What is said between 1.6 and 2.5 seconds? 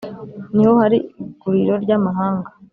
ry amahanga